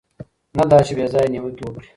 [0.57, 1.87] نه دا چې بې ځایه نیوکې وکړي.